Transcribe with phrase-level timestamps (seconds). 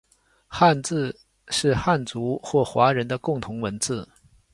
[0.47, 1.15] 汉字
[1.49, 4.09] 是汉族或华人的共同文字